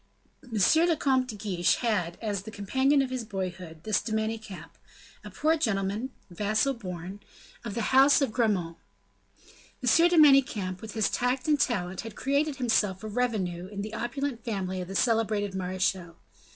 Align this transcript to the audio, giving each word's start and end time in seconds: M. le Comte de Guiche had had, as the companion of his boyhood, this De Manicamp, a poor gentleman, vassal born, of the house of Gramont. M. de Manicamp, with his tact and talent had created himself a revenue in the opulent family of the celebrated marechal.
M. 0.43 0.57
le 0.87 0.95
Comte 0.97 1.27
de 1.27 1.35
Guiche 1.35 1.75
had 1.75 2.15
had, 2.15 2.17
as 2.23 2.41
the 2.41 2.49
companion 2.49 3.03
of 3.03 3.11
his 3.11 3.23
boyhood, 3.23 3.83
this 3.83 4.01
De 4.01 4.11
Manicamp, 4.11 4.71
a 5.23 5.29
poor 5.29 5.55
gentleman, 5.57 6.09
vassal 6.31 6.73
born, 6.73 7.19
of 7.63 7.75
the 7.75 7.93
house 7.93 8.19
of 8.19 8.31
Gramont. 8.31 8.77
M. 9.83 10.09
de 10.09 10.17
Manicamp, 10.17 10.81
with 10.81 10.93
his 10.95 11.07
tact 11.07 11.47
and 11.47 11.59
talent 11.59 12.01
had 12.01 12.15
created 12.15 12.55
himself 12.55 13.03
a 13.03 13.07
revenue 13.07 13.67
in 13.67 13.83
the 13.83 13.93
opulent 13.93 14.43
family 14.43 14.81
of 14.81 14.87
the 14.87 14.95
celebrated 14.95 15.53
marechal. 15.53 16.15